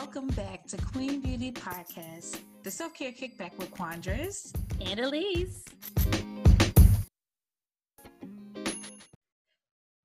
[0.00, 4.50] welcome back to Queen Beauty Podcast, the self care kickback with Quandras
[4.80, 5.62] and Elise.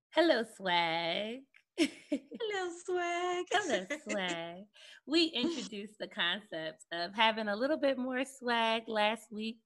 [0.10, 1.44] Hello, swag.
[1.78, 3.46] Hello, swag.
[3.50, 4.66] Hello, swag.
[5.08, 9.62] we introduced the concept of having a little bit more swag last week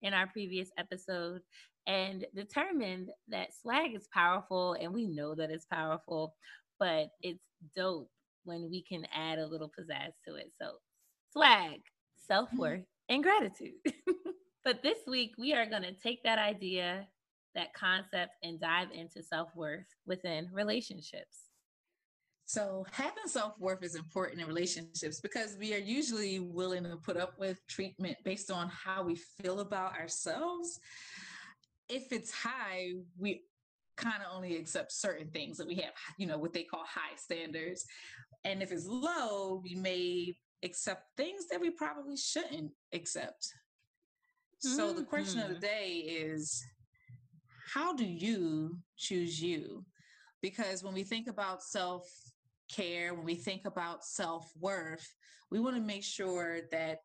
[0.00, 1.40] in our previous episode
[1.88, 6.36] and determined that swag is powerful and we know that it's powerful,
[6.78, 7.42] but it's
[7.74, 8.08] dope
[8.44, 10.52] when we can add a little pizzazz to it.
[10.60, 10.72] So,
[11.32, 11.80] swag,
[12.26, 13.14] self worth, mm-hmm.
[13.14, 13.74] and gratitude.
[14.64, 17.06] but this week, we are going to take that idea,
[17.54, 21.48] that concept, and dive into self worth within relationships.
[22.44, 27.16] So, having self worth is important in relationships because we are usually willing to put
[27.16, 30.78] up with treatment based on how we feel about ourselves.
[31.88, 33.42] If it's high, we
[33.96, 37.16] kind of only accept certain things that we have, you know, what they call high
[37.16, 37.84] standards.
[38.44, 43.52] And if it's low, we may accept things that we probably shouldn't accept.
[44.64, 44.76] Mm-hmm.
[44.76, 45.60] So the question of the mm-hmm.
[45.60, 46.64] day is
[47.72, 49.84] how do you choose you?
[50.40, 52.08] Because when we think about self
[52.70, 55.06] care, when we think about self worth,
[55.50, 56.98] we want to make sure that,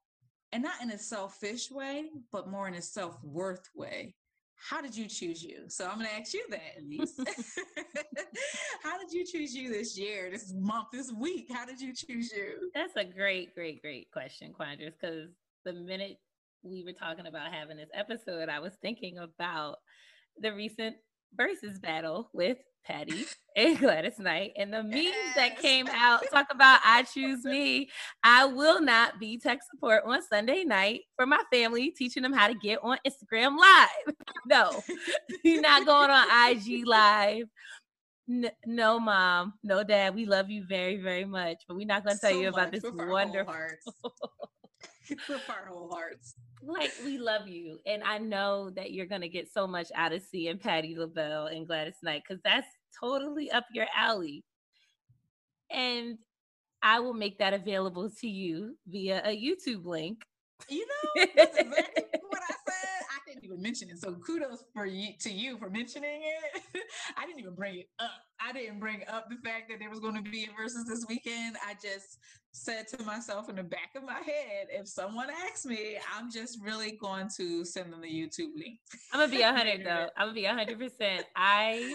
[0.52, 4.16] and not in a selfish way, but more in a self worth way,
[4.58, 5.64] how did you choose you?
[5.68, 7.16] So I'm going to ask you that, Elise.
[8.84, 11.48] how did you choose you this year, this month, this week?
[11.52, 12.70] How did you choose you?
[12.74, 15.30] That's a great, great, great question, Quandras, because
[15.64, 16.18] the minute
[16.64, 19.78] we were talking about having this episode, I was thinking about
[20.40, 20.96] the recent
[21.36, 23.26] Verzuz battle with Patti
[23.56, 25.36] and Gladys Knight and the memes yes.
[25.36, 27.90] that came out talk about I choose me.
[28.24, 32.48] I will not be tech support on Sunday night for my family, teaching them how
[32.48, 34.16] to get on Instagram live.
[34.46, 34.82] no,
[35.44, 37.48] you're not going on IG live.
[38.30, 40.16] N- no, mom, no, dad.
[40.16, 42.72] We love you very, very much, but we're not going to tell so you about
[42.72, 43.54] this wonderful.
[45.10, 46.36] with our whole hearts.
[46.68, 50.22] Like we love you, and I know that you're gonna get so much out of
[50.22, 52.68] seeing Patti LaBelle and Gladys Knight because that's
[53.00, 54.44] totally up your alley.
[55.72, 56.18] And
[56.84, 60.24] I will make that available to you via a YouTube link.
[60.70, 62.20] You know, that's exactly
[63.48, 63.62] what I said.
[63.62, 64.00] Even mention it.
[64.00, 66.84] So kudos for you to you for mentioning it.
[67.18, 68.12] I didn't even bring it up.
[68.40, 71.06] I didn't bring up the fact that there was going to be a Verzuz this
[71.08, 71.58] weekend.
[71.66, 72.20] I just
[72.52, 76.60] said to myself in the back of my head, if someone asks me, I'm just
[76.64, 78.80] really going to send them the YouTube link.
[79.14, 80.10] I'm gonna be a hundred though.
[80.18, 81.26] I'm gonna be a hundred percent.
[81.36, 81.94] I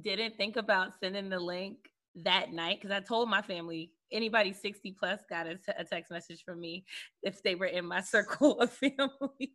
[0.00, 1.78] didn't think about sending the link
[2.24, 6.10] that night because I told my family anybody 60 plus got a, t- a text
[6.10, 6.84] message from me
[7.22, 9.52] if they were in my circle of family.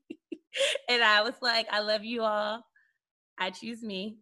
[0.89, 2.63] and I was like, I love you all.
[3.39, 4.17] I choose me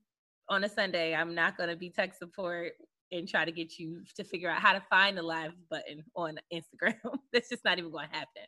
[0.49, 1.15] on a Sunday.
[1.15, 2.73] I'm not going to be tech support
[3.11, 6.37] and try to get you to figure out how to find the live button on
[6.53, 6.95] Instagram.
[7.33, 8.43] That's just not even going to happen.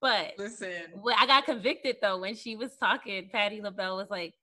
[0.00, 0.72] But listen,
[1.16, 3.28] I got convicted though when she was talking.
[3.32, 4.34] Patti LaBelle was like,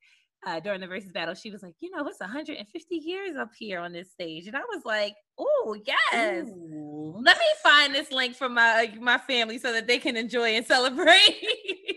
[0.46, 3.80] uh, during the Verzuz battle, she was like, you know, it's 150 years up here
[3.80, 7.16] on this stage, and I was like, oh yes, Ooh.
[7.24, 10.66] let me find this link for my my family so that they can enjoy and
[10.66, 11.97] celebrate.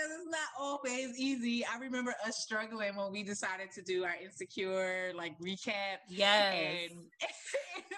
[0.00, 1.64] Because it's not always easy.
[1.64, 5.98] I remember us struggling when we decided to do our insecure like recap.
[6.08, 6.90] Yes.
[6.90, 7.00] And,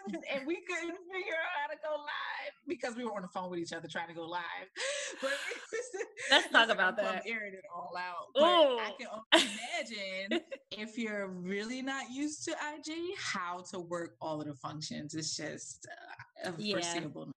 [0.15, 3.29] and, and, we couldn't figure out how to go live because we were on the
[3.29, 4.43] phone with each other trying to go live.
[5.21, 5.31] But
[6.31, 7.07] let's talk about that.
[7.07, 8.29] I'm airing it all out.
[8.35, 8.79] But Ooh.
[8.79, 9.49] I can only
[9.81, 10.41] imagine
[10.73, 15.15] if you're really not used to IG, how to work all of the functions.
[15.15, 15.87] It's just
[16.45, 16.75] uh, yeah.
[16.75, 17.33] foreseeable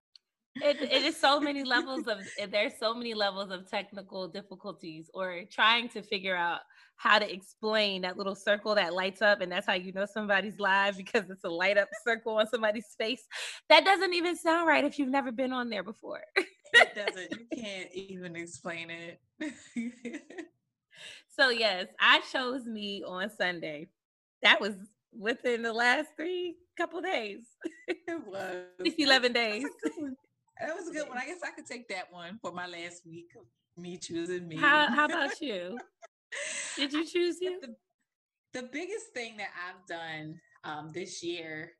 [0.62, 2.18] it, it is so many levels of
[2.50, 6.60] there's so many levels of technical difficulties or trying to figure out
[6.96, 10.58] how to explain that little circle that lights up and that's how you know somebody's
[10.58, 13.24] live because it's a light up circle on somebody's face.
[13.68, 16.22] That doesn't even sound right if you've never been on there before.
[16.72, 19.20] It doesn't you can't even explain it.
[21.38, 23.88] So yes i chose me on sunday.
[24.42, 24.72] That was
[25.12, 27.40] within the last three couple days.
[27.86, 28.64] It was.
[28.98, 30.10] 11 days oh
[30.60, 31.18] that was a good one.
[31.18, 34.56] I guess I could take that one for my last week of me choosing me.
[34.56, 35.78] How, how about you?
[36.76, 37.60] Did you choose you?
[37.60, 37.74] The,
[38.60, 41.72] the, biggest thing that I've done um, this year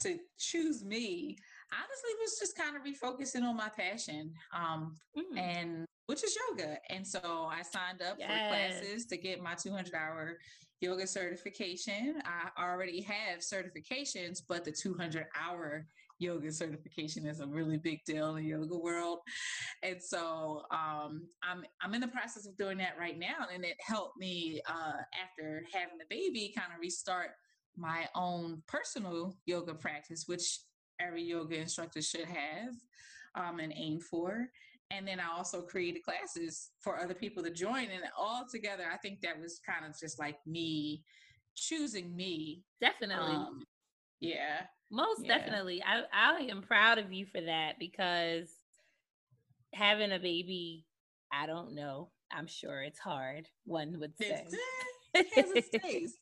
[0.00, 1.36] to choose me,
[1.72, 5.38] honestly, was just kind of refocusing on my passion, um, mm.
[5.38, 6.78] and which is yoga.
[6.90, 8.28] And so I signed up yes.
[8.28, 10.38] for classes to get my 200 hour
[10.80, 12.22] yoga certification.
[12.24, 15.86] I already have certifications, but the 200 hour
[16.24, 19.18] yoga certification is a really big deal in the yoga world.
[19.82, 23.76] And so um, I'm I'm in the process of doing that right now, and it
[23.80, 27.30] helped me uh, after having the baby kind of restart
[27.76, 30.60] my own personal yoga practice, which
[31.00, 32.74] every yoga instructor should have
[33.34, 34.48] um, and aim for.
[34.90, 37.84] And then I also created classes for other people to join.
[37.84, 41.02] And all together, I think that was kind of just like me
[41.56, 42.62] choosing me.
[42.80, 43.34] Definitely.
[43.34, 43.64] Um,
[44.20, 44.66] yeah.
[44.94, 45.38] Most Yeah.
[45.38, 45.82] definitely.
[45.82, 48.48] I, I am proud of you for that because
[49.74, 50.86] having a baby,
[51.32, 52.10] I don't know.
[52.30, 54.46] I'm sure it's hard, one would say.
[54.46, 54.56] It's,
[55.14, 56.16] it has its days.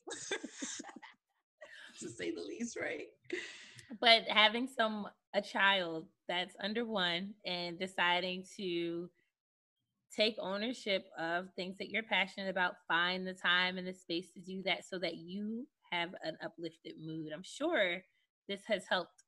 [1.99, 3.07] to say the least, right?
[4.01, 9.09] but having some a child that's under one and deciding to
[10.15, 14.39] take ownership of things that you're passionate about find the time and the space to
[14.39, 18.03] do that so that you have an uplifted mood i'm sure
[18.47, 19.23] this has helped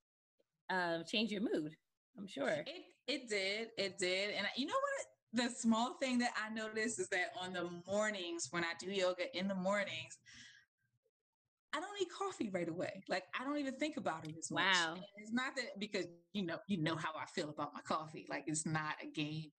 [0.69, 1.73] uh, change your mood
[2.17, 5.05] i'm sure It it did, it did, and you know what?
[5.47, 9.25] The small thing that I noticed is that on the mornings when I do yoga
[9.37, 10.17] in the mornings,
[11.75, 13.03] I don't need coffee right away.
[13.09, 14.63] Like I don't even think about it as much.
[14.63, 14.93] Wow.
[14.93, 18.25] And It's not that because you know you know how I feel about my coffee.
[18.29, 19.51] Like it's not a game.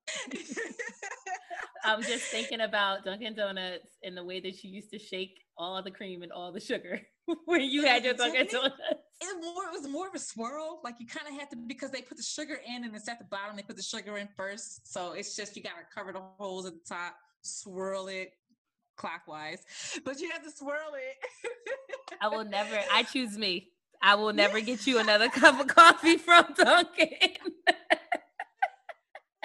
[1.84, 5.82] i'm just thinking about dunkin' donuts and the way that you used to shake all
[5.82, 7.00] the cream and all the sugar
[7.44, 8.60] when you had your donuts it,
[9.40, 10.80] more, it was more of a swirl.
[10.84, 13.18] Like you kind of had to because they put the sugar in and it's at
[13.18, 13.56] the bottom.
[13.56, 16.66] They put the sugar in first, so it's just you got to cover the holes
[16.66, 18.32] at the top, swirl it
[18.96, 19.62] clockwise,
[20.04, 21.50] but you have to swirl it.
[22.20, 22.78] I will never.
[22.92, 23.68] I choose me.
[24.02, 27.36] I will never get you another cup of coffee from Dunkin'.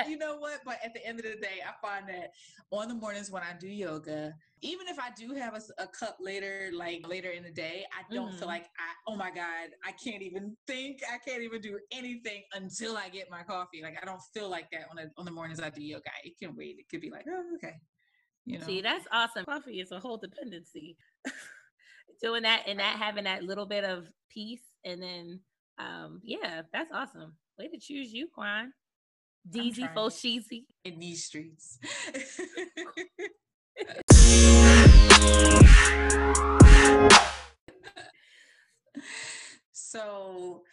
[0.07, 0.62] You know what?
[0.65, 2.31] But at the end of the day, I find that
[2.71, 6.69] on the mornings when I do yoga, even if I do have a cup later,
[6.74, 8.39] like later in the day, I don't Mhm.
[8.39, 11.01] feel like I, oh my God, I can't even think.
[11.12, 13.81] I can't even do anything until I get my coffee.
[13.81, 16.09] Like I don't feel like that on the, on the mornings I do yoga.
[16.24, 16.77] It can wait.
[16.80, 17.75] It could be like, oh, okay.
[18.45, 19.45] You know, See, that's awesome.
[19.45, 20.97] Coffee is a whole dependency.
[22.21, 25.39] Doing that and that having that little bit of peace, and then,
[25.80, 27.33] um, yeah, that's awesome.
[27.57, 28.74] Way to choose you, Quan.
[29.50, 29.96] DZ trying.
[29.96, 30.66] Fo Sheezy.
[30.84, 31.80] in these streets.
[39.72, 40.64] so,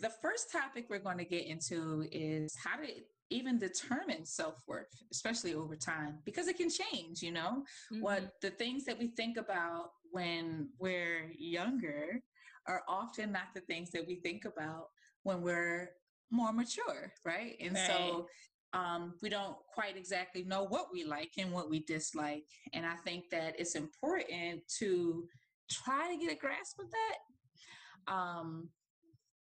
[0.00, 2.88] the first topic we're going to get into is how to
[3.30, 7.64] even determine self worth, especially over time, because it can change, you know?
[7.92, 8.00] Mhm.
[8.00, 12.20] What the things that we think about when we're younger
[12.66, 14.90] are often not the things that we think about
[15.22, 15.90] when we're
[16.32, 17.56] more mature, right?
[17.60, 18.26] And so
[18.72, 22.44] um, we don't quite exactly know what we like and what we dislike.
[22.72, 25.24] And I think that it's important to
[25.70, 28.12] try to get a grasp of that.
[28.12, 28.70] Um,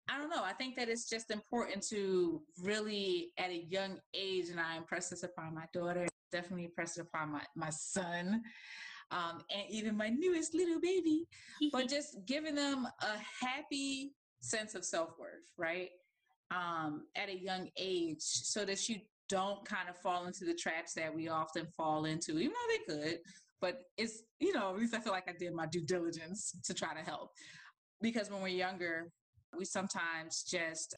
[0.09, 0.43] I don't know.
[0.43, 5.09] I think that it's just important to really, at a young age, and I impress
[5.09, 8.41] this upon my daughter, definitely impress it upon my, my son,
[9.11, 11.27] um, and even my newest little baby,
[11.71, 15.89] but just giving them a happy sense of self worth, right?
[16.51, 18.97] Um, at a young age, so that you
[19.29, 23.07] don't kind of fall into the traps that we often fall into, even though they
[23.07, 23.19] could.
[23.61, 26.73] But it's, you know, at least I feel like I did my due diligence to
[26.73, 27.29] try to help.
[28.01, 29.11] Because when we're younger,
[29.55, 30.95] we sometimes just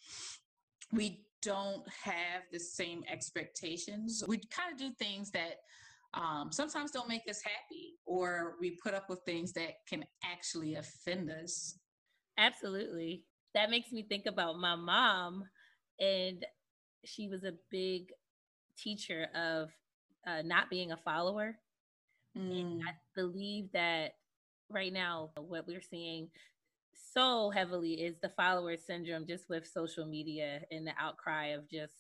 [0.94, 4.24] we don't have the same expectations.
[4.28, 5.56] We kind of do things that
[6.14, 10.76] um, sometimes don't make us happy, or we put up with things that can actually
[10.76, 11.78] offend us.
[12.38, 13.24] Absolutely.
[13.54, 15.46] That makes me think about my mom,
[16.00, 16.46] and
[17.04, 18.12] she was a big
[18.78, 19.70] teacher of
[20.26, 21.58] uh, not being a follower.
[22.38, 24.14] Mm, I believe that
[24.70, 26.30] right now, what we're seeing
[27.14, 31.94] so heavily is the follower syndrome just with social media and the outcry of just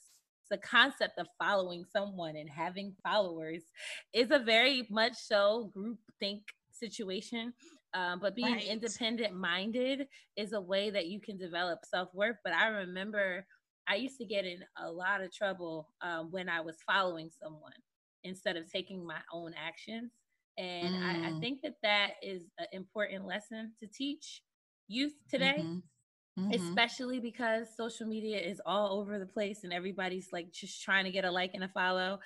[0.49, 3.63] the concept of following someone and having followers
[4.13, 7.53] is a very much so group think situation.
[7.93, 8.61] Um, but being Right.
[8.61, 10.07] independent minded
[10.37, 12.37] is a way that you can develop self worth.
[12.43, 13.45] But I remember
[13.87, 17.73] I used to get in a lot of trouble um, when I was following someone
[18.23, 20.11] instead of taking my own actions.
[20.57, 21.41] And I, I Mm.
[21.41, 24.41] think that that is an important lesson to teach
[24.87, 25.83] youth today, mhm,
[26.37, 26.81] mhm.
[26.85, 31.11] especially because social media is all over the place and everybody's like just trying to
[31.11, 32.19] get a like and a follow.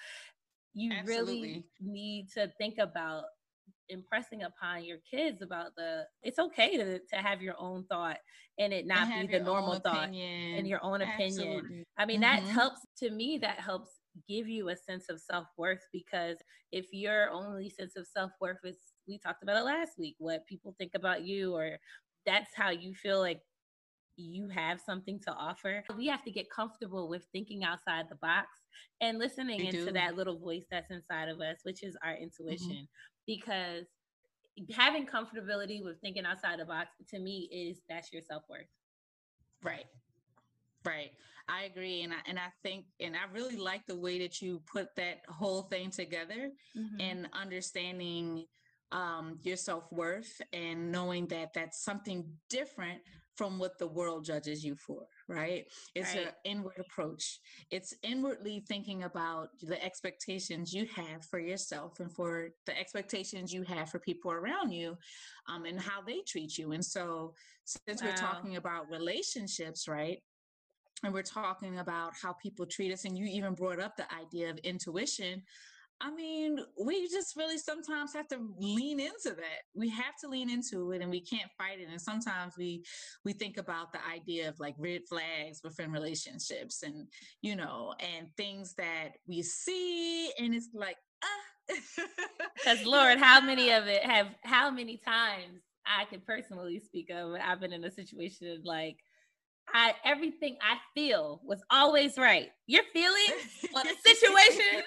[0.74, 3.26] You really need to think about
[3.90, 8.18] impressing upon your kids about the it's okay to, to have your own thought
[8.58, 10.54] and it not And be the normal thought opinion.
[10.56, 11.62] and your own opinion.
[11.62, 11.84] Absolutely.
[11.98, 12.46] I mean, that Mhm.
[12.46, 16.38] helps to me, that helps give you a sense of self worth because
[16.72, 18.78] if your only sense of self worth is,
[19.08, 21.78] we talked about it last week, what people think about you, or
[22.26, 23.42] that's how you feel like
[24.18, 25.84] you have something to offer.
[25.98, 28.48] We have to get comfortable with thinking outside the box
[29.02, 29.86] and listening We into do.
[29.88, 29.94] Mm-hmm.
[29.94, 32.88] that little voice that's inside of us, which is our intuition.
[33.28, 33.86] Because
[34.76, 38.68] having comfortability with thinking outside the box to me is that's your self worth.
[39.64, 39.86] Right.
[40.86, 41.12] Right.
[41.48, 42.02] I agree.
[42.02, 45.22] And I, and I think, and I really like the way that you put that
[45.28, 47.00] whole thing together mm-hmm.
[47.00, 48.46] and understanding
[48.92, 53.02] um, your self worth and knowing that that's something different
[53.36, 55.66] from what the world judges you for, right?
[55.96, 56.28] It's right.
[56.28, 57.40] an inward approach.
[57.72, 63.64] It's inwardly thinking about the expectations you have for yourself and for the expectations you
[63.64, 64.98] have for people around you
[65.50, 66.74] um, and how they treat you.
[66.74, 67.34] And so,
[67.66, 68.10] since wow.
[68.10, 70.20] we're talking about relationships, right?
[71.04, 74.50] And we're talking about how people treat us, and you even brought up the idea
[74.50, 75.44] of intuition.
[76.02, 79.64] I mean, we just really sometimes have to lean into that.
[79.74, 81.88] We have to lean into it and we can't fight it.
[81.90, 82.84] And sometimes we
[83.24, 87.08] we think about the idea of like red flags within relationships and
[87.42, 91.76] you know, and things that we see and it's like, ah
[92.56, 97.34] Because Lord, how many of it have how many times I can personally speak of
[97.42, 98.98] I've been in a situation like
[99.74, 102.50] I everything I feel was always right.
[102.68, 104.84] Your feelings on the situation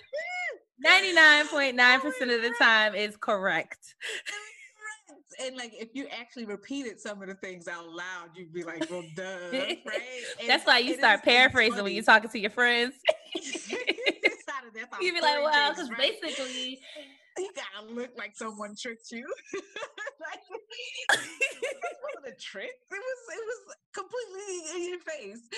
[0.98, 3.94] 99.9% of the time is correct.
[5.40, 8.90] And like if you actually repeated some of the things out loud, you'd be like,
[8.90, 9.78] well, duh, right?
[10.46, 12.94] That's why you start paraphrasing when you're talking to your friends.
[15.00, 16.80] You'd be like, well, because basically
[17.42, 19.26] you gotta look like someone tricked you.
[19.54, 21.76] like, it
[22.16, 22.72] wasn't a trick.
[22.90, 25.48] It was it was completely in your face.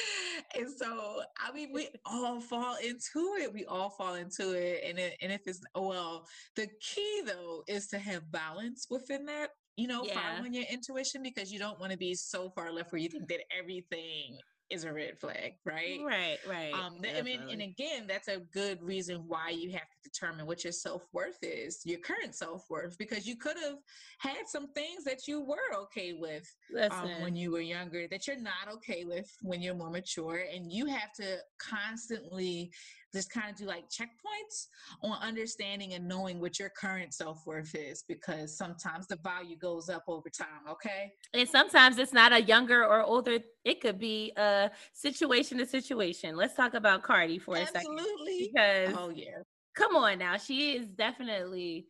[0.57, 3.53] And so I mean we all fall into it.
[3.53, 4.83] We all fall into it.
[4.87, 9.27] And it, and if it's oh, well, the key though is to have balance within
[9.27, 10.35] that you know, yeah.
[10.35, 13.29] following your intuition because you don't want to be so far left where you think
[13.29, 14.37] that everything
[14.71, 16.01] is a red flag, right?
[16.05, 16.73] Right, right.
[16.73, 20.65] Um, I mean, and again, that's a good reason why you have to determine what
[20.65, 23.77] your self worth is, your current self worth, because you could have
[24.19, 26.49] had some things that you were okay with
[26.93, 30.73] um, when you were younger that you're not okay with when you're more mature, and
[30.73, 32.71] you have to constantly
[33.13, 34.67] just kind of do like checkpoints
[35.03, 39.89] on understanding and knowing what your current self worth is because sometimes the value goes
[39.89, 40.69] up over time.
[40.71, 41.13] Okay.
[41.35, 46.37] And sometimes it's not a younger or older, it could be a situation to situation.
[46.37, 47.79] Let's talk about Cardi for Absolutely.
[47.79, 47.99] a second.
[47.99, 48.51] Absolutely.
[48.53, 49.43] Because, oh, yeah.
[49.75, 50.37] Come on now.
[50.37, 51.87] She is definitely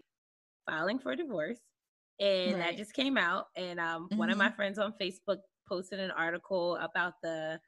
[0.68, 1.58] filing for divorce.
[2.18, 2.70] And right.
[2.72, 3.46] that just came out.
[3.56, 4.18] And um, mm-hmm.
[4.18, 4.56] one of my mm-hmm.
[4.56, 7.58] friends on Facebook posted an article about the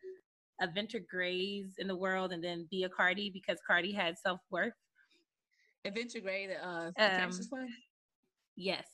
[0.60, 4.74] Aventer Grays in the world and then Bia Cardi because Cardi had self worth.
[5.86, 7.68] Aventer Gray, the uh, um, one?
[8.56, 8.86] Yes.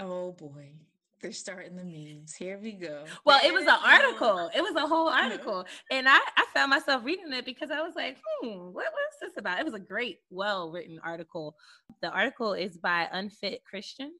[0.00, 0.72] Oh boy.
[1.20, 2.34] They're starting the memes.
[2.34, 3.04] Here we go.
[3.24, 4.50] Well, it was an article.
[4.54, 5.66] It was a whole article.
[5.90, 9.36] And I, I found myself reading it because I was like, hmm, what, was this
[9.36, 9.58] about?
[9.58, 11.56] It was a great, well written article.
[12.02, 14.12] The article is by Unfit Christian.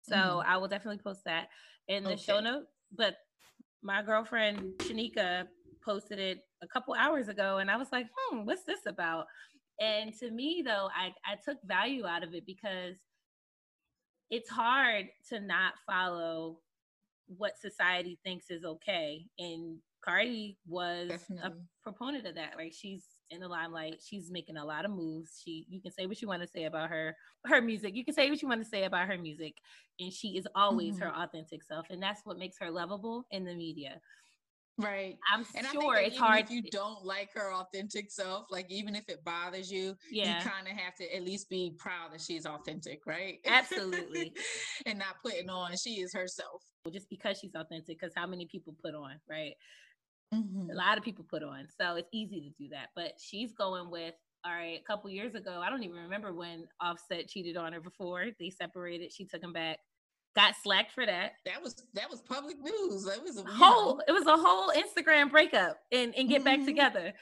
[0.00, 0.50] So mm-hmm.
[0.50, 1.48] I will definitely post that
[1.88, 2.22] in the okay.
[2.22, 2.72] show notes.
[2.96, 3.16] But
[3.82, 5.46] my girlfriend Shanika
[5.86, 9.26] posted it a couple hours ago and I was like, hmm, what's this about?
[9.80, 12.96] And to me though, I, I took value out of it because
[14.30, 16.58] it's hard to not follow
[17.28, 19.24] what society thinks is okay.
[19.38, 21.50] And Cardi was Definitely.
[21.50, 22.52] a proponent of that.
[22.56, 23.96] Like she's in the limelight.
[24.04, 25.42] She's making a lot of moves.
[25.44, 27.94] She you can say what you want to say about her her music.
[27.96, 29.54] You can say what you want to say about her music.
[29.98, 31.04] And she is always mm-hmm.
[31.04, 31.86] her authentic self.
[31.90, 34.00] And that's what makes her lovable in the media.
[34.78, 35.16] Right.
[35.32, 36.44] I'm and sure it's hard.
[36.44, 40.36] If you don't like her authentic self, like even if it bothers you, yeah.
[40.36, 43.38] you kind of have to at least be proud that she's authentic, right?
[43.46, 44.34] Absolutely.
[44.86, 46.62] and not putting on she is herself.
[46.92, 49.54] Just because she's authentic, because how many people put on, right?
[50.34, 50.70] Mm-hmm.
[50.70, 51.66] A lot of people put on.
[51.80, 52.88] So it's easy to do that.
[52.94, 54.14] But she's going with
[54.44, 57.80] all right, a couple years ago, I don't even remember when Offset cheated on her
[57.80, 58.26] before.
[58.38, 59.12] They separated.
[59.12, 59.78] She took him back
[60.36, 61.32] got slacked for that.
[61.46, 63.04] That was that was public news.
[63.04, 63.96] That was a whole.
[63.96, 64.02] Know.
[64.06, 66.58] It was a whole Instagram breakup and and get mm-hmm.
[66.58, 67.12] back together.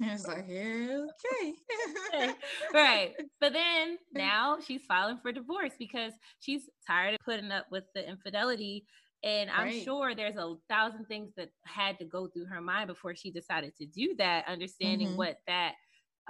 [0.00, 2.32] It's like, yeah, okay.
[2.74, 3.14] right.
[3.40, 8.08] But then now she's filing for divorce because she's tired of putting up with the
[8.08, 8.84] infidelity.
[9.24, 9.82] And I'm right.
[9.82, 13.74] sure there's a thousand things that had to go through her mind before she decided
[13.78, 15.16] to do that, understanding mm-hmm.
[15.16, 15.72] what that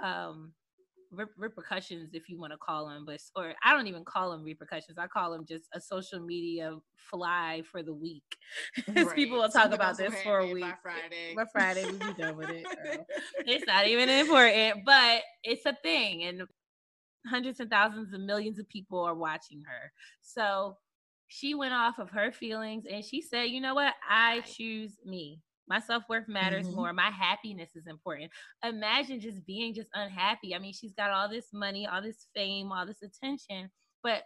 [0.03, 0.53] um
[1.37, 4.97] repercussions, if you want to call them, but or I don't even call them repercussions.
[4.97, 8.37] I call them just a social media fly for the week.
[8.85, 9.15] Because right.
[9.15, 10.63] people will talk about this for a week.
[10.63, 12.65] By Friday, by Friday, we be done with it.
[13.45, 16.43] it's not even important, but it's a thing, and
[17.27, 19.91] hundreds and thousands of millions of people are watching her.
[20.21, 20.77] So
[21.27, 23.93] she went off of her feelings and she said, "You know what?
[24.07, 26.75] I choose me." My self worth matters mm-hmm.
[26.75, 26.93] more.
[26.93, 28.31] My happiness is important.
[28.63, 30.55] Imagine just being just unhappy.
[30.55, 33.69] I mean, she's got all this money, all this fame, all this attention,
[34.03, 34.23] but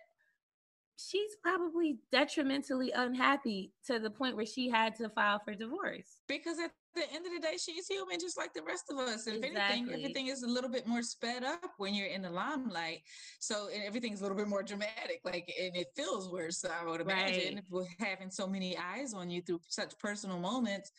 [0.97, 6.19] she's probably detrimentally unhappy to the point where she had to file for divorce.
[6.27, 9.27] Because at the end of the day, she's human just like the rest of us.
[9.27, 9.59] If exactly.
[9.59, 13.01] anything, everything is a little bit more sped up when you're in the limelight.
[13.39, 17.55] So everything's a little bit more dramatic, like, and it feels worse, I would imagine,
[17.55, 17.63] right.
[17.69, 20.91] with having so many eyes on you through such personal moments.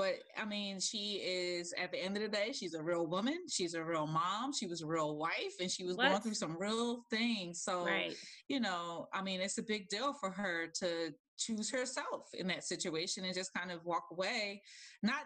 [0.00, 3.36] But I mean, she is at the end of the day, she's a real woman.
[3.50, 4.54] She's a real mom.
[4.54, 6.08] She was a real wife and she was what?
[6.08, 7.62] going through some real things.
[7.62, 8.14] So, right.
[8.48, 12.64] you know, I mean, it's a big deal for her to choose herself in that
[12.64, 14.62] situation and just kind of walk away,
[15.02, 15.22] not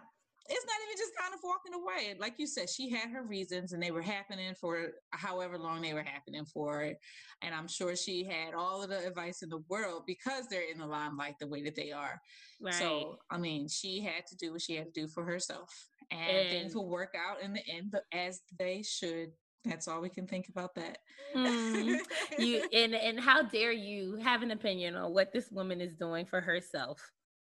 [0.46, 2.16] it's not even just kind of walking away.
[2.20, 5.94] Like you said, she had her reasons and they were happening for however long they
[5.94, 6.92] were happening for.
[7.40, 10.78] And I'm sure she had all of the advice in the world because they're in
[10.78, 12.20] the limelight the way that they are.
[12.60, 12.74] Right.
[12.74, 15.70] So, I mean, she had to do what she had to do for herself.
[16.10, 19.30] And, and things will work out in the end as they should.
[19.64, 20.98] That's all we can think about that.
[21.34, 21.98] mm,
[22.38, 26.26] you and and how dare you have an opinion on what this woman is doing
[26.26, 27.00] for herself?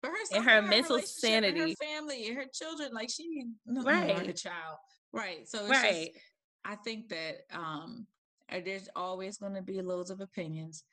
[0.06, 2.92] for herself, and her, her mental sanity, her family, her children.
[2.94, 4.78] Like she, right, like a child,
[5.12, 5.48] right?
[5.48, 6.12] So right.
[6.14, 6.26] Just,
[6.64, 8.08] I think that um,
[8.52, 10.84] uh, there's always going to be loads of opinions,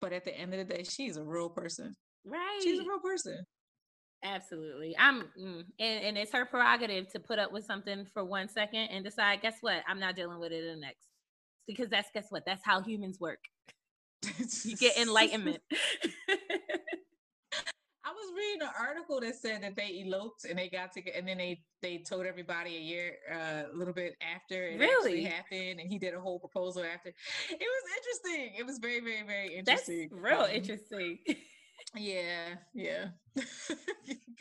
[0.00, 1.96] but at the end of the day, she's a real person.
[2.24, 3.44] Right, she's a real person.
[4.24, 4.96] Absolutely.
[4.98, 8.88] I'm mm, and, and it's her prerogative to put up with something for one second
[8.90, 9.82] and decide, guess what?
[9.86, 11.06] I'm not dealing with it in the next.
[11.66, 12.44] Because that's guess what?
[12.44, 13.38] That's how humans work.
[14.64, 15.60] you get enlightenment.
[18.08, 21.28] I was reading an article that said that they eloped and they got together, and
[21.28, 25.78] then they they told everybody a year, uh, a little bit after it really happened,
[25.78, 27.10] and he did a whole proposal after.
[27.10, 28.54] It was interesting.
[28.58, 30.08] It was very, very, very interesting.
[30.10, 31.18] That's real um, interesting.
[31.94, 33.06] Yeah, yeah.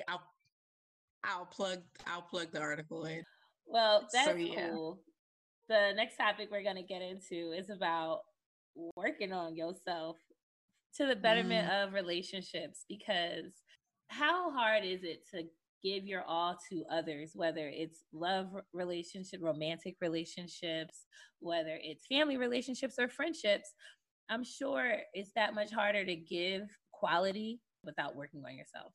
[0.08, 0.22] I'll
[1.24, 3.24] I'll plug I'll plug the article in.
[3.66, 4.70] Well, that's so, yeah.
[4.70, 5.00] cool.
[5.70, 8.22] The next topic we're gonna get into is about
[8.96, 10.18] working on yourself
[10.96, 11.84] to the betterment mm.
[11.84, 13.54] of relationships because
[14.10, 15.44] how hard is it to
[15.84, 21.06] give your all to others whether it's love relationship romantic relationships
[21.40, 23.74] whether it's family relationships or friendships
[24.30, 26.64] i'm sure it's that much harder to give
[27.00, 28.94] quality without working on yourself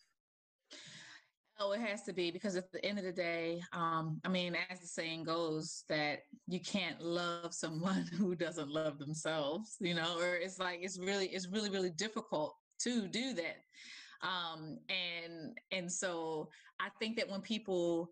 [1.64, 4.56] Oh, it has to be because at the end of the day, um, I mean,
[4.70, 10.18] as the saying goes, that you can't love someone who doesn't love themselves, you know,
[10.18, 13.58] or it's like it's really, it's really, really difficult to do that.
[14.26, 16.48] Um, and and so
[16.80, 18.10] I think that when people,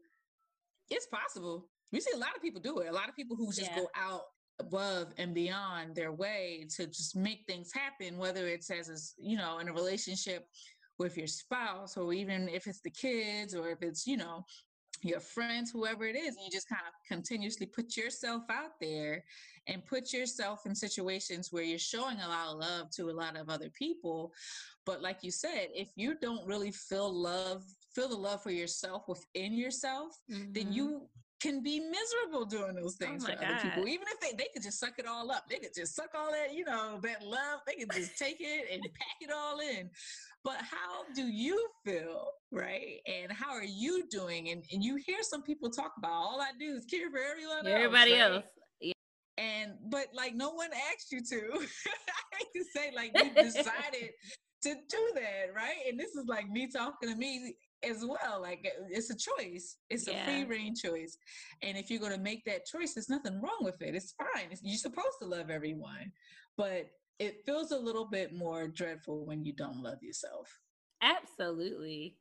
[0.89, 1.69] it's possible.
[1.93, 2.89] We see a lot of people do it.
[2.89, 3.77] A lot of people who just yeah.
[3.77, 4.23] go out
[4.61, 9.37] above and beyond their way to just make things happen, whether it's as a, you
[9.37, 10.47] know, in a relationship
[11.01, 14.45] with your spouse or even if it's the kids or if it's you know
[15.03, 19.25] your friends whoever it is and you just kind of continuously put yourself out there
[19.67, 23.35] and put yourself in situations where you're showing a lot of love to a lot
[23.35, 24.31] of other people
[24.85, 27.63] but like you said if you don't really feel love
[27.95, 30.53] feel the love for yourself within yourself mm-hmm.
[30.53, 31.09] then you
[31.41, 33.45] can be miserable doing those oh things oh for God.
[33.45, 33.89] other people.
[33.89, 35.45] Even if they, they could just suck it all up.
[35.49, 37.61] They could just suck all that, you know, that love.
[37.67, 39.91] They could just take it and pack it all in.
[40.45, 43.01] But how do you feel, right?
[43.07, 44.49] And how are you doing?
[44.51, 47.67] And and you hear some people talk about all I do is care for everyone
[47.67, 48.45] Everybody else.
[48.45, 48.45] Right?
[48.81, 48.93] Yeah.
[49.37, 51.41] And but like no one asked you to.
[51.57, 54.11] I hate to say like you decided
[54.63, 55.77] to do that, right?
[55.89, 57.55] And this is like me talking to me
[57.89, 58.41] as well.
[58.41, 59.77] Like uh, it's a choice.
[59.89, 60.23] It's yeah.
[60.23, 61.17] a free reign choice.
[61.63, 63.95] And if you're going to make that choice, there's nothing wrong with it.
[63.95, 64.49] It's fine.
[64.51, 66.13] It's, you're supposed to love everyone,
[66.57, 70.49] but it feels a little bit more dreadful when you don't love yourself.
[71.03, 72.17] Absolutely.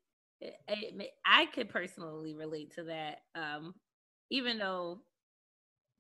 [1.26, 3.20] I could personally relate to that.
[3.36, 3.76] Um,
[4.30, 5.02] even though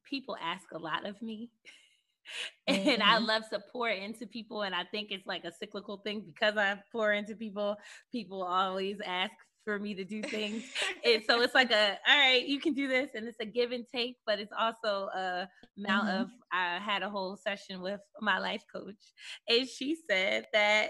[0.10, 1.50] people ask a lot of me.
[2.67, 3.02] and mm-hmm.
[3.02, 4.63] I love to pour into people.
[4.63, 7.78] And I think it's like a cyclical thing because I pour into people.
[8.12, 9.32] People always ask
[9.63, 10.63] for me to do things.
[11.06, 13.10] and so it's like a, all right, you can do this.
[13.15, 16.22] And it's a give and take, but it's also a amount mm-hmm.
[16.22, 19.13] of, I had a whole session with my life coach.
[19.48, 20.89] And she said that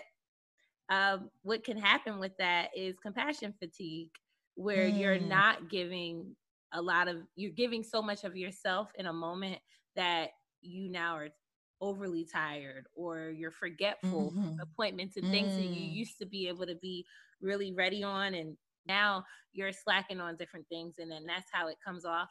[0.89, 4.11] um, what can happen with that is compassion fatigue,
[4.55, 4.99] where mm.
[4.99, 6.35] you're not giving
[6.73, 9.59] a lot of, you're giving so much of yourself in a moment
[9.95, 10.29] that
[10.61, 11.29] you now are
[11.81, 14.59] overly tired or you're forgetful mm-hmm.
[14.61, 15.57] appointments and things mm.
[15.57, 15.93] that you mm.
[15.93, 17.05] used to be able to be
[17.41, 21.77] really ready on and now you're slacking on different things and then that's how it
[21.85, 22.29] comes off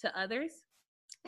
[0.00, 0.50] to others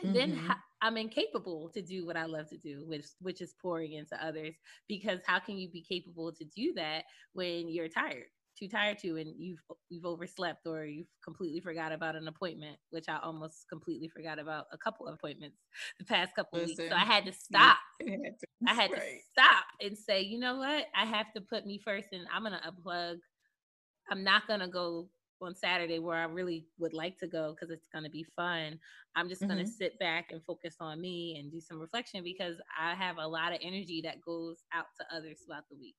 [0.03, 0.31] and mm-hmm.
[0.31, 4.23] then i'm incapable to do what i love to do which which is pouring into
[4.23, 4.55] others
[4.87, 8.25] because how can you be capable to do that when you're tired
[8.57, 13.05] too tired to and you've you've overslept or you've completely forgot about an appointment which
[13.09, 15.57] i almost completely forgot about a couple of appointments
[15.99, 17.77] the past couple Listen, weeks so i had to stop
[18.67, 18.99] i had right.
[18.99, 22.43] to stop and say you know what i have to put me first and i'm
[22.43, 23.17] gonna unplug
[24.09, 25.07] i'm not gonna go
[25.41, 28.79] on Saturday where I really would like to go because it's going to be fun.
[29.15, 29.51] I'm just mm-hmm.
[29.51, 33.17] going to sit back and focus on me and do some reflection because I have
[33.17, 35.95] a lot of energy that goes out to others throughout the week.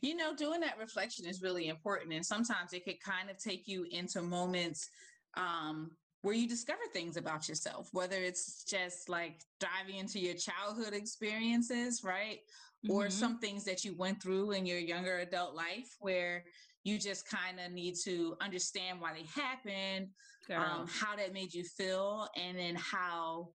[0.00, 2.12] You know, doing that reflection is really important.
[2.12, 4.88] And sometimes it could kind of take you into moments
[5.36, 5.90] um,
[6.22, 12.02] where you discover things about yourself, whether it's just like diving into your childhood experiences,
[12.04, 12.38] right?
[12.84, 12.92] Mm-hmm.
[12.92, 16.44] Or some things that you went through in your younger adult life where
[16.84, 20.08] you just kind of need to understand why they happened,
[20.54, 23.48] um, how that made you feel, and then how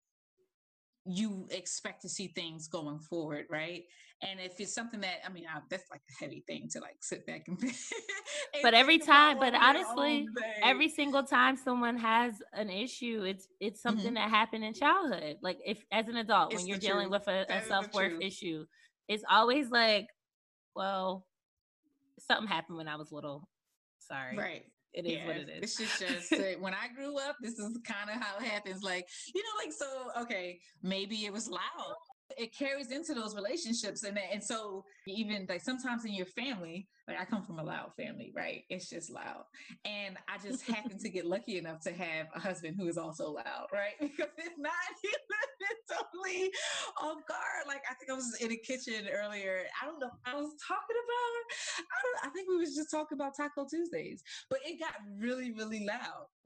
[1.05, 3.83] you expect to see things going forward, right?
[4.23, 6.97] And if it's something that I mean, I, that's like a heavy thing to like
[7.01, 7.57] sit back and.
[7.63, 7.73] and
[8.61, 10.27] but every time, but honestly,
[10.63, 14.15] every single time someone has an issue, it's it's something mm-hmm.
[14.15, 15.37] that happened in childhood.
[15.41, 17.25] Like if as an adult, it's when you're dealing truth.
[17.25, 18.65] with a, a self worth issue,
[19.07, 20.07] it's always like,
[20.75, 21.25] well,
[22.19, 23.49] something happened when I was little.
[23.99, 24.37] Sorry.
[24.37, 25.63] Right it is yeah, what it is.
[25.63, 28.83] It's just, just uh, when I grew up, this is kind of how it happens.
[28.83, 31.95] Like, you know, like, so, okay, maybe it was loud
[32.37, 37.19] it carries into those relationships and and so even like sometimes in your family like
[37.19, 39.43] i come from a loud family right it's just loud
[39.85, 43.31] and i just happen to get lucky enough to have a husband who is also
[43.31, 44.71] loud right because if not
[45.89, 46.51] totally
[47.01, 50.33] off guard like i think i was in the kitchen earlier i don't know i
[50.33, 51.43] was talking about
[51.79, 55.51] i don't i think we was just talking about taco tuesdays but it got really
[55.53, 56.27] really loud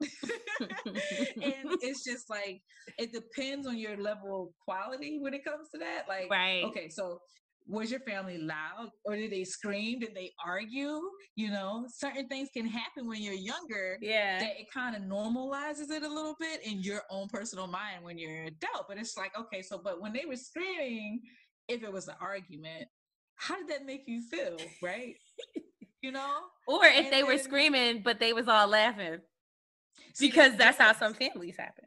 [1.42, 2.60] and it's just like
[2.98, 6.04] it depends on your level of quality when it comes to that.
[6.08, 6.64] Like, right.
[6.64, 7.20] okay, so
[7.68, 9.98] was your family loud or did they scream?
[9.98, 11.00] Did they argue?
[11.34, 13.98] You know, certain things can happen when you're younger.
[14.00, 14.38] Yeah.
[14.38, 18.18] That it kind of normalizes it a little bit in your own personal mind when
[18.18, 18.86] you're an adult.
[18.88, 21.20] But it's like, okay, so, but when they were screaming,
[21.68, 22.86] if it was an argument,
[23.34, 24.56] how did that make you feel?
[24.82, 25.16] Right.
[26.02, 26.34] you know?
[26.68, 29.18] Or if and they then, were screaming, but they was all laughing.
[30.20, 31.84] because that's, that's how some families happen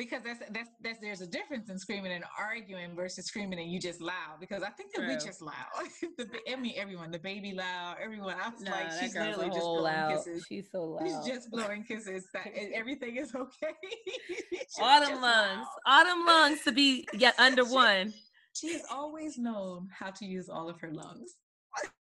[0.00, 3.78] because that's that's that's there's a difference in screaming and arguing versus screaming and you
[3.78, 5.08] just loud because I think that True.
[5.08, 5.52] we just loud.
[6.16, 8.36] the, I mean everyone, the baby loud, everyone.
[8.42, 10.16] I was no, like, she's literally just blowing loud.
[10.16, 10.46] kisses.
[10.48, 11.06] She's so loud.
[11.06, 12.26] She's just blowing kisses.
[12.32, 13.74] That, everything is okay.
[14.80, 18.14] Autumn lungs, autumn lungs to be get under she, one.
[18.54, 21.36] She has always known how to use all of her lungs.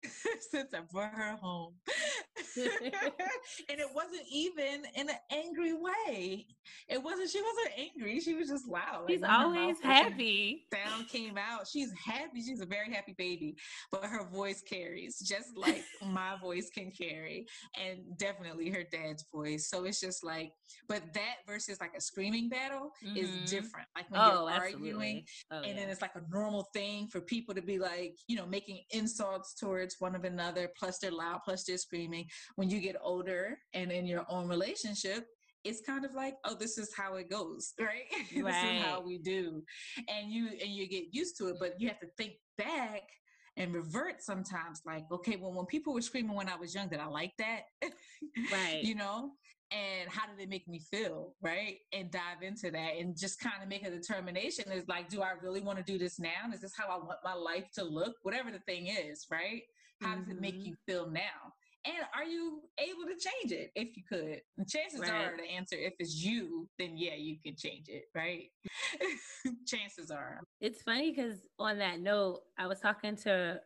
[0.50, 1.74] since I brought her home.
[2.56, 6.46] and it wasn't even in an angry way.
[6.88, 8.20] It wasn't, she wasn't angry.
[8.20, 9.06] She was just loud.
[9.08, 10.66] She's like always happy.
[10.72, 11.66] Sound came out.
[11.66, 12.42] She's happy.
[12.42, 13.56] She's a very happy baby,
[13.90, 17.46] but her voice carries just like my voice can carry,
[17.80, 19.68] and definitely her dad's voice.
[19.68, 20.52] So it's just like,
[20.88, 23.16] but that versus like a screaming battle mm-hmm.
[23.16, 23.86] is different.
[23.96, 25.74] Like when oh, you're arguing, oh, and yeah.
[25.74, 29.53] then it's like a normal thing for people to be like, you know, making insults
[29.54, 32.26] towards one of another, plus they're loud, plus they're screaming.
[32.56, 35.26] When you get older and in your own relationship,
[35.64, 37.88] it's kind of like, oh, this is how it goes, right?
[38.36, 38.44] right.
[38.44, 39.62] this is how we do.
[40.08, 43.02] And you and you get used to it, but you have to think back
[43.56, 46.98] and revert sometimes like okay well when people were screaming when i was young did
[46.98, 47.62] i like that
[48.52, 49.30] right you know
[49.74, 51.78] and how did it make me feel right?
[51.92, 55.32] And dive into that and just kind of make a determination is like do i
[55.42, 56.52] really want to do this now?
[56.52, 58.14] Is this how i want my life to look?
[58.22, 59.62] Whatever the thing is right?
[60.00, 60.20] How mm-hmm.
[60.20, 60.68] does it make mm-hmm.
[60.68, 61.52] you feel now?
[61.86, 64.40] And are you able to change it if you could?
[64.56, 65.10] And chances right.
[65.10, 68.44] are the answer if it's you then yeah you can change it right?
[69.66, 70.40] Chances are.
[70.60, 73.60] It's funny because on that note i was talking to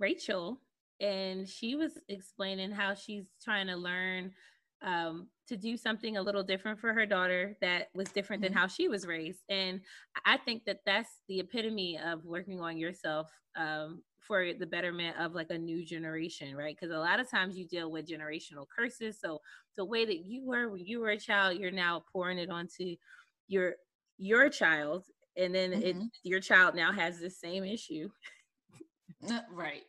[0.00, 0.60] rachel
[1.00, 4.32] and she was explaining how she's trying to learn
[4.84, 8.52] um, to do something a little different for her daughter that was different mm-hmm.
[8.52, 9.40] than how she was raised.
[9.48, 9.80] And
[10.24, 15.34] I think that that's the epitome of working on yourself um, for the betterment of
[15.34, 16.76] like a new generation, right?
[16.78, 19.18] Because a lot of times you deal with generational curses.
[19.20, 19.40] So
[19.76, 22.96] the way that you were when you were a child, you're now pouring it onto
[23.48, 23.74] your
[24.16, 25.04] your child,
[25.36, 25.82] and then mm-hmm.
[25.82, 28.08] it your child now has the same issue.
[29.52, 29.82] right.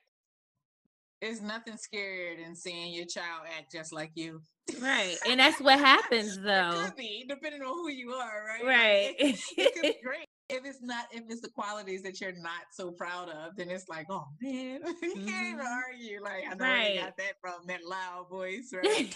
[1.21, 4.41] There's nothing scarier than seeing your child act just like you.
[4.81, 5.15] Right.
[5.27, 6.71] And that's what happens though.
[6.71, 8.65] It could be, depending on who you are, right?
[8.65, 9.15] Right.
[9.17, 10.27] It, it could be great.
[10.47, 13.89] If it's not, if it's the qualities that you're not so proud of, then it's
[13.89, 15.27] like, oh man, you mm-hmm.
[15.27, 15.91] can't even mm-hmm.
[15.91, 16.21] argue.
[16.23, 16.93] Like, I know right.
[16.95, 19.15] you got that from that loud voice, right?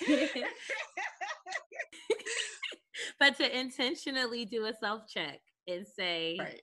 [3.19, 6.61] but to intentionally do a self check and say, right.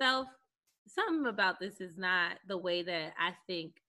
[0.00, 0.26] self,
[0.86, 3.79] something about this is not the way that I think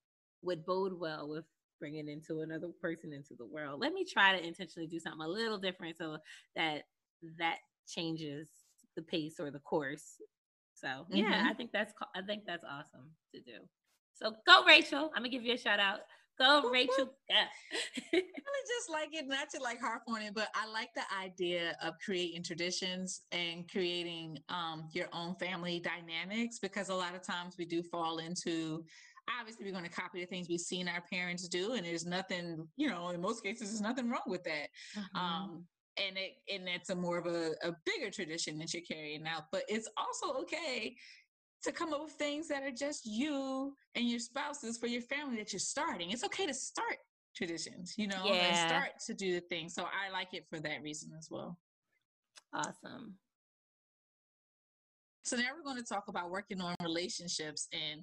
[0.41, 1.45] would bode well with
[1.79, 3.81] bringing into another person into the world.
[3.81, 6.17] Let me try to intentionally do something a little different so
[6.55, 6.83] that
[7.39, 8.47] that changes
[8.95, 10.15] the pace or the course.
[10.75, 11.47] So yeah, mm-hmm.
[11.47, 13.59] I think that's I think that's awesome to do.
[14.13, 15.11] So go Rachel.
[15.15, 15.99] I'm gonna give you a shout out.
[16.39, 17.13] Go, Rachel.
[17.29, 17.45] I
[18.13, 21.75] really just like it, not to like harp on it, but I like the idea
[21.83, 27.55] of creating traditions and creating um, your own family dynamics because a lot of times
[27.57, 28.83] we do fall into
[29.39, 32.67] obviously we're going to copy the things we've seen our parents do and there's nothing
[32.77, 35.17] you know in most cases there's nothing wrong with that mm-hmm.
[35.17, 35.63] um,
[35.97, 39.43] and it and that's a more of a, a bigger tradition that you're carrying out
[39.51, 40.95] but it's also okay
[41.63, 45.37] to come up with things that are just you and your spouses for your family
[45.37, 46.97] that you're starting it's okay to start
[47.35, 48.33] traditions you know yeah.
[48.33, 51.57] and start to do the things so i like it for that reason as well
[52.53, 53.13] awesome
[55.23, 58.01] so now we're going to talk about working on relationships and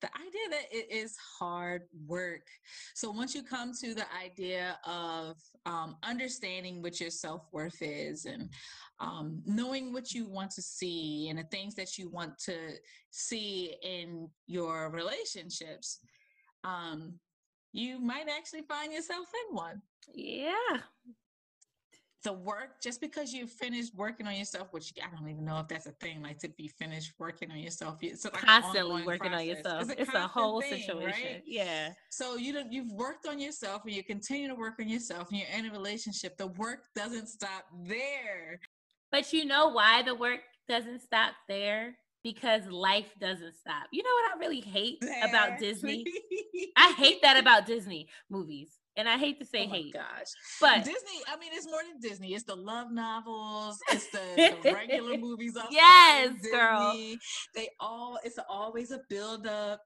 [0.00, 2.46] the idea that it is hard work.
[2.94, 5.36] So once you come to the idea of
[5.66, 8.48] um, understanding what your self worth is and
[8.98, 12.54] um, knowing what you want to see and the things that you want to
[13.10, 16.00] see in your relationships,
[16.64, 17.14] um,
[17.72, 19.82] you might actually find yourself in one.
[20.14, 20.78] Yeah,
[22.22, 25.68] the work just because you finished working on yourself which i don't even know if
[25.68, 29.40] that's a thing like to be finished working on yourself it's like constantly working process.
[29.40, 31.42] on yourself it's a, it's a whole thing, situation right?
[31.46, 35.28] yeah so you know you've worked on yourself and you continue to work on yourself
[35.30, 38.60] and you're in a relationship the work doesn't stop there
[39.10, 43.86] but you know why the work doesn't stop there because life doesn't stop.
[43.92, 46.04] You know what I really hate about Disney?
[46.76, 49.94] I hate that about Disney movies and I hate to say oh hate.
[49.94, 50.28] Gosh,
[50.60, 51.22] but Disney.
[51.28, 52.34] I mean, it's more than Disney.
[52.34, 53.78] It's the love novels.
[53.90, 55.56] It's the, the regular movies.
[55.70, 56.92] yes, girl.
[57.54, 58.18] They all.
[58.24, 59.80] It's always a build up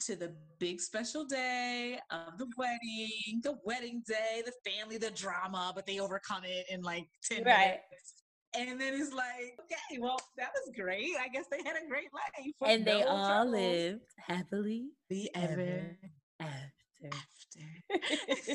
[0.00, 5.72] to the big special day of the wedding, the wedding day, the family, the drama,
[5.74, 7.56] but they overcome it in like 10 right.
[7.56, 8.14] minutes.
[8.56, 11.10] And then it's like, okay, well, that was great.
[11.20, 12.54] I guess they had a great life.
[12.64, 13.52] And they all troubles.
[13.52, 15.96] lived happily be ever,
[16.40, 16.72] ever
[17.04, 18.54] after.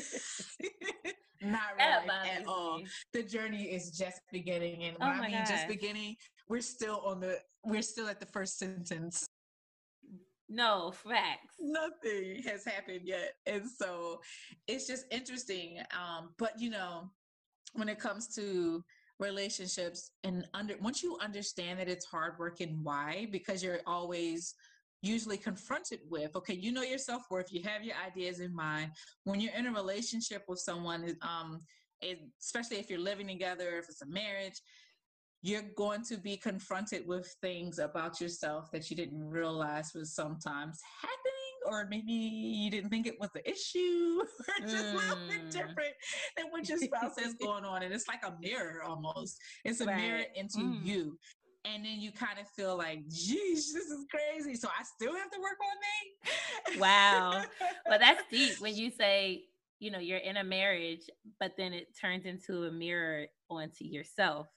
[1.42, 2.80] Not really at all.
[3.12, 5.48] The journey is just beginning, and oh I mean gosh.
[5.48, 6.16] just beginning,
[6.48, 9.26] we're still on the we're still at the first sentence.
[10.48, 11.56] No facts.
[11.58, 14.20] Nothing has happened yet, and so
[14.66, 15.78] it's just interesting.
[15.92, 17.10] Um, but you know,
[17.74, 18.82] when it comes to
[19.20, 24.54] relationships and under once you understand that it's hard work and why because you're always
[25.04, 28.90] usually confronted with okay you know your self-worth you have your ideas in mind
[29.24, 31.60] when you're in a relationship with someone um
[32.40, 34.60] especially if you're living together if it's a marriage
[35.42, 40.80] you're going to be confronted with things about yourself that you didn't realize was sometimes
[41.02, 41.34] happening
[41.66, 44.20] or maybe you didn't think it was the issue
[44.62, 44.94] or just mm.
[44.94, 45.94] a little bit different
[46.36, 49.86] than what your spouse has going on and it's like a mirror almost it's a
[49.86, 49.96] right.
[49.96, 50.84] mirror into mm.
[50.84, 51.18] you
[51.64, 54.54] and then you kind of feel like, geez, this is crazy.
[54.54, 56.80] So I still have to work on me.
[56.80, 57.42] wow.
[57.88, 59.44] But that's deep when you say,
[59.78, 61.08] you know, you're in a marriage,
[61.40, 64.48] but then it turns into a mirror onto yourself.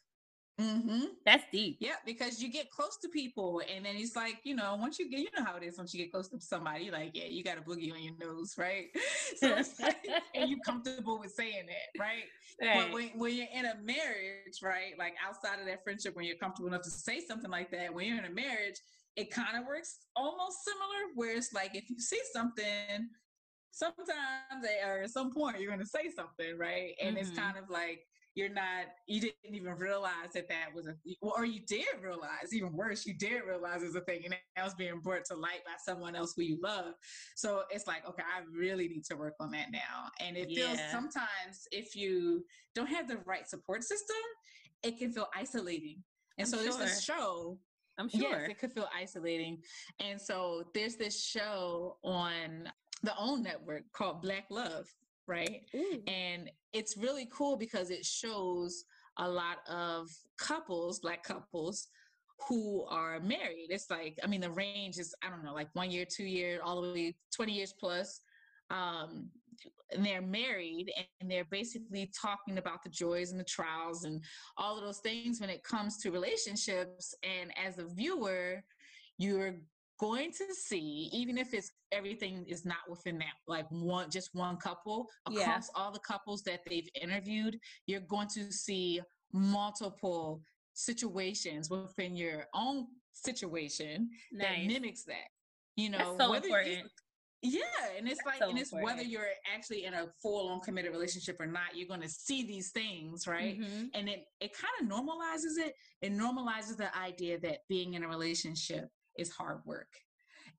[0.60, 1.06] Mm-hmm.
[1.24, 1.78] That's deep.
[1.80, 5.10] Yeah, because you get close to people, and then it's like you know, once you
[5.10, 7.44] get, you know how it is once you get close to somebody, like, yeah, you
[7.44, 8.88] got a boogie on your nose, right?
[9.38, 9.98] So like,
[10.36, 12.24] and you comfortable with saying that, right?
[12.62, 12.86] right?
[12.86, 16.38] But when, when you're in a marriage, right, like outside of that friendship, when you're
[16.38, 18.80] comfortable enough to say something like that, when you're in a marriage,
[19.16, 21.14] it kind of works almost similar.
[21.14, 23.10] Where it's like if you see something,
[23.72, 24.08] sometimes
[24.86, 26.96] or at some point you're going to say something, right?
[27.02, 27.28] And mm-hmm.
[27.28, 28.02] it's kind of like
[28.38, 32.72] you're not you didn't even realize that that was a or you did realize even
[32.72, 35.66] worse you did realize it was a thing and that was being brought to light
[35.66, 36.94] by someone else who you love
[37.36, 40.78] so it's like okay i really need to work on that now and it feels
[40.92, 42.46] sometimes if you
[42.76, 44.16] don't have the right support system
[44.84, 46.04] it can feel isolating
[46.38, 46.78] and I'm so sure.
[46.78, 47.58] there's a show
[48.00, 48.30] I'm sure.
[48.30, 49.58] Yes, it could feel isolating.
[50.00, 52.70] And so there's this show on
[53.02, 54.86] the OWN network called Black Love
[55.28, 55.64] right?
[55.76, 56.02] Ooh.
[56.08, 58.86] And it's really cool because it shows
[59.18, 61.88] a lot of couples, black couples,
[62.48, 63.68] who are married.
[63.70, 66.62] It's like, I mean, the range is, I don't know, like one year, two years,
[66.64, 68.22] all the way 20 years plus.
[68.70, 69.30] Um,
[69.92, 74.22] and they're married and they're basically talking about the joys and the trials and
[74.58, 77.16] all of those things when it comes to relationships.
[77.24, 78.64] And as a viewer,
[79.18, 79.56] you're
[80.00, 84.58] going to see, even if it's everything is not within that like one just one
[84.58, 85.60] couple, across yeah.
[85.76, 89.02] all the couples that they've interviewed, you're going to see
[89.34, 90.42] multiple
[90.74, 94.48] situations within your own situation nice.
[94.48, 95.28] that mimics that.
[95.76, 96.76] You know, so whether important.
[96.76, 96.84] You,
[97.44, 97.62] yeah,
[97.96, 98.98] and it's That's like, so and it's important.
[98.98, 102.72] whether you're actually in a full-on committed relationship or not, you're going to see these
[102.72, 103.60] things, right?
[103.60, 103.86] Mm-hmm.
[103.94, 105.74] And it it kind of normalizes it.
[106.02, 109.90] It normalizes the idea that being in a relationship is hard work.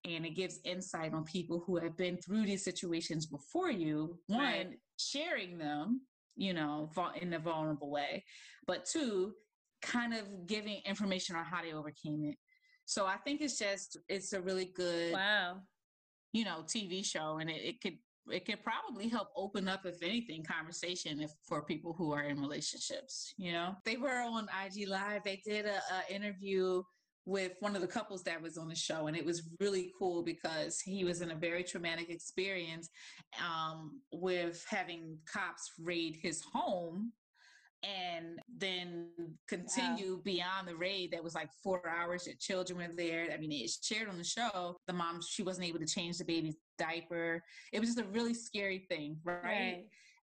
[0.05, 4.17] and it gives insight on people who have been through these situations before you.
[4.29, 4.69] One, right.
[4.97, 6.03] sharing them,
[6.37, 6.91] you know,
[7.21, 8.25] in a vulnerable way,
[8.67, 9.33] but two,
[9.83, 12.37] kind of giving information on how they overcame it.
[12.85, 15.59] So I think it's just it's a really good wow,
[16.33, 17.99] you know, TV show, and it, it could
[18.31, 22.41] it could probably help open up, if anything, conversation if, for people who are in
[22.41, 23.35] relationships.
[23.37, 25.23] You know, they were on IG Live.
[25.25, 26.83] They did a, a interview
[27.29, 30.23] with one of the couples that was on the show and it was really cool
[30.23, 32.89] because he was in a very traumatic experience
[33.39, 37.13] um, with having cops raid his home
[37.83, 39.09] and then
[39.47, 40.21] continue wow.
[40.25, 43.87] beyond the raid that was like four hours that children were there i mean it's
[43.87, 47.79] shared on the show the mom she wasn't able to change the baby's diaper it
[47.79, 49.85] was just a really scary thing right, right.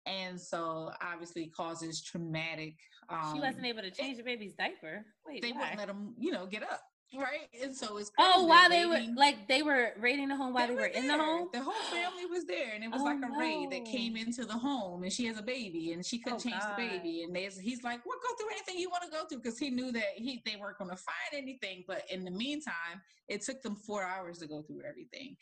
[0.07, 2.75] And so obviously causes traumatic
[3.09, 5.59] um, she wasn't able to change the baby's diaper Wait, they why?
[5.59, 6.81] wouldn't let him you know get up
[7.15, 7.47] right?
[7.63, 10.75] And so it's oh, while they were like they were raiding the home while they,
[10.75, 11.49] they were, in the home.
[11.53, 13.37] The whole family was there, and it was oh, like a no.
[13.37, 16.49] raid that came into the home, and she has a baby, and she couldn't oh,
[16.49, 16.77] change God.
[16.77, 19.57] the baby, and he's like, "Well, go through anything you want to go through," because
[19.57, 21.83] he knew that he they weren't going to find anything.
[21.87, 25.37] But in the meantime, it took them four hours to go through everything,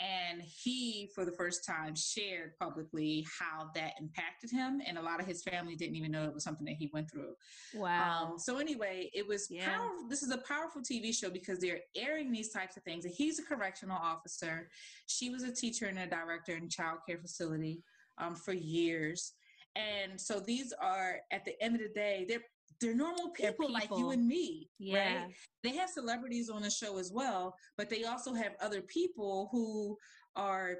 [0.00, 5.20] and he, for the first time, shared publicly how that impacted him, and a lot
[5.20, 7.34] of his family didn't even know it was something that he went through.
[7.74, 8.30] Wow.
[8.32, 9.76] Um, so anyway, it was yeah.
[9.76, 10.08] powerful.
[10.08, 13.04] This is a powerful TV show because they're airing these types of things.
[13.04, 14.68] And he's a correctional officer.
[15.06, 17.82] She was a teacher and a director in a child care facility
[18.18, 19.32] um, for years.
[19.76, 22.42] And so these are, at the end of the day, they're
[22.80, 25.22] they're normal people, people, like you and me, yeah.
[25.22, 25.34] right?
[25.64, 29.96] They have celebrities on the show as well, but they also have other people who
[30.36, 30.76] are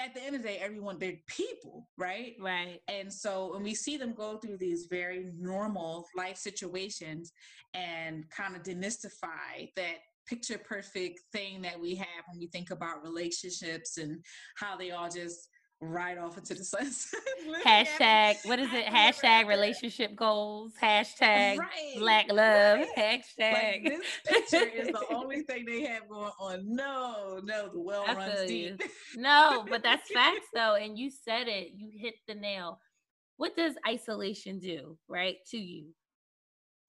[0.00, 2.34] at the end of the day, everyone, they're people, right?
[2.40, 2.80] Right.
[2.88, 7.32] And so when we see them go through these very normal life situations
[7.74, 13.02] and kind of demystify that picture perfect thing that we have when we think about
[13.02, 14.24] relationships and
[14.56, 15.48] how they all just
[15.80, 17.20] right off into the sunset.
[17.64, 18.86] hashtag what is it?
[18.86, 20.72] Hashtag relationship goals.
[20.80, 22.78] Hashtag right, black love.
[22.96, 23.20] Right.
[23.38, 24.06] Hashtag like this
[24.50, 26.62] picture is the only thing they have going on.
[26.74, 28.80] No, no, the well I runs deep.
[29.16, 30.76] no, but that's facts though.
[30.76, 32.80] And you said it, you hit the nail.
[33.36, 35.88] What does isolation do, right, to you?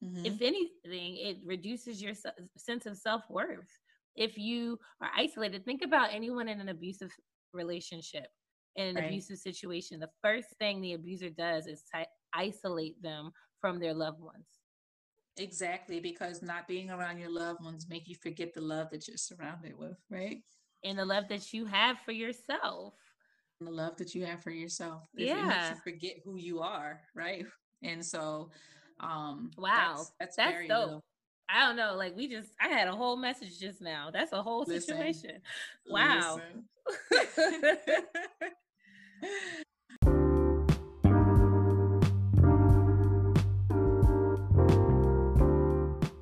[0.04, 0.26] Mm-hmm.
[0.26, 2.13] If anything, it reduces your
[2.58, 3.69] sense of self worth.
[4.15, 7.12] If you are isolated, think about anyone in an abusive
[7.54, 8.28] relationship
[8.76, 9.06] in an right.
[9.06, 14.22] abusive situation, the first thing the abuser does is t- isolate them from their loved
[14.22, 14.46] ones.
[15.38, 19.18] Exactly, because not being around your loved ones make you forget the love that you're
[19.18, 20.38] surrounded with, right?
[20.84, 22.94] And the love that you have for yourself.
[23.60, 25.08] And the love that you have for yourself.
[25.16, 25.44] Yeah.
[25.44, 27.46] It makes you forget who you are, right?
[27.84, 28.50] And so
[29.02, 30.90] um wow, that's, that's, that's dope.
[30.90, 31.04] Real.
[31.50, 31.96] I don't know.
[31.96, 34.10] Like we just, I had a whole message just now.
[34.12, 35.42] That's a whole listen, situation.
[35.88, 36.40] Wow.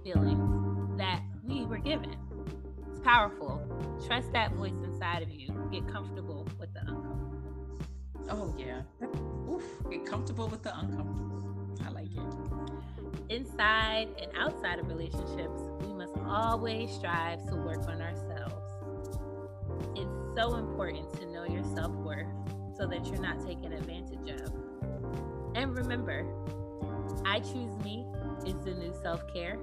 [0.04, 2.16] Feeling that we were given.
[2.90, 3.62] It's powerful.
[4.06, 5.50] Trust that voice inside of you.
[5.72, 7.32] Get comfortable with the uncomfortable.
[8.30, 8.82] Oh, yeah.
[9.52, 9.64] Oof.
[9.90, 11.42] Get comfortable with the uncomfortable.
[11.86, 12.22] I like it.
[13.30, 18.54] Inside and outside of relationships, we must always strive to work on ourselves.
[19.96, 22.28] It's so important to know your self worth
[22.84, 24.52] so that you're not taken advantage of.
[25.56, 26.26] And remember,
[27.26, 28.06] I choose me
[28.46, 29.58] is the new self care,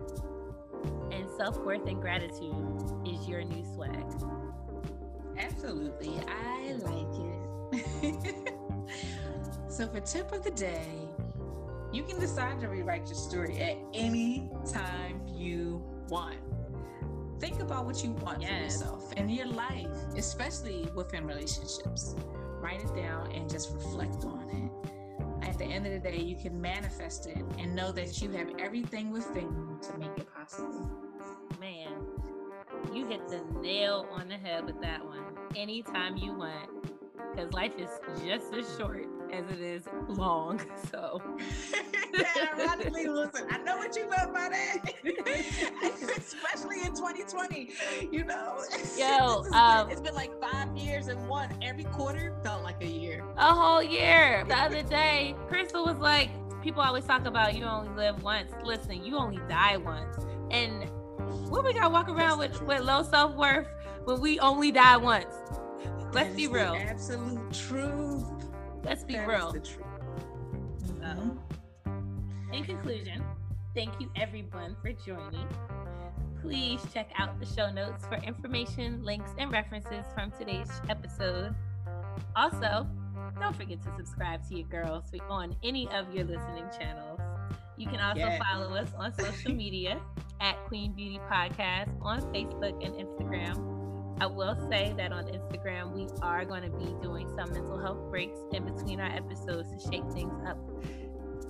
[1.10, 2.54] and self worth and gratitude
[3.06, 4.06] is your new swag.
[5.38, 6.18] Absolutely.
[6.26, 8.54] I like it.
[9.68, 10.88] so, for tip of the day,
[11.92, 16.38] you can decide to rewrite your story at any time you want.
[17.38, 18.50] Think about what you want yes.
[18.50, 22.14] for yourself and your life, especially within relationships.
[22.60, 25.48] Write it down and just reflect on it.
[25.48, 28.50] At the end of the day, you can manifest it and know that you have
[28.58, 30.90] everything within you to make it possible.
[31.58, 31.92] Man,
[32.92, 35.24] you hit the nail on the head with that one.
[35.56, 36.68] Anytime you want,
[37.34, 37.88] because life is
[38.24, 40.60] just as short as it is long.
[40.90, 41.22] So,
[42.58, 44.94] ironically, listen, I know what you meant by that,
[46.18, 47.70] especially in 2020.
[48.10, 48.62] You know,
[48.96, 51.48] yo, is, um, it's been like five years and one.
[51.62, 53.24] Every quarter felt like a year.
[53.36, 54.44] A whole year.
[54.48, 56.30] The other day, Crystal was like,
[56.62, 58.50] "People always talk about you only live once.
[58.64, 60.16] Listen, you only die once."
[60.50, 60.88] And
[61.48, 63.68] what we gotta walk around with with low self worth
[64.04, 65.34] when we only die once?
[66.12, 66.74] Let's be real.
[66.74, 68.39] absolute truth.
[68.84, 69.52] Let's be that real.
[71.00, 71.30] Mm-hmm.
[72.52, 73.24] in conclusion,
[73.74, 75.46] thank you everyone for joining.
[76.40, 81.54] please check out the show notes for information, links, and references from today's episode.
[82.34, 82.86] Also,
[83.38, 87.20] don't forget to subscribe to your girls on any of your listening channels.
[87.76, 88.38] You can also yeah.
[88.42, 90.00] follow us on social media
[90.40, 93.79] at Queen Beauty Podcast on Facebook and Instagram.
[94.20, 98.10] I will say that on Instagram, we are going to be doing some mental health
[98.10, 100.58] breaks in between our episodes to shake things up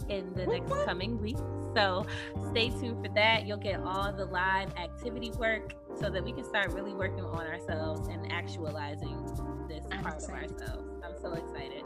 [0.08, 1.40] in the next coming weeks.
[1.74, 2.06] So
[2.50, 3.46] stay tuned for that.
[3.46, 7.46] You'll get all the live activity work so that we can start really working on
[7.46, 9.24] ourselves and actualizing
[9.68, 10.52] this I'm part excited.
[10.52, 11.04] of ourselves.
[11.04, 11.84] I'm so excited.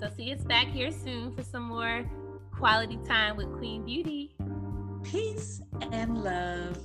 [0.00, 2.04] So see us back here soon for some more
[2.52, 4.34] quality time with Queen Beauty.
[5.04, 5.60] Peace
[5.92, 6.78] and love.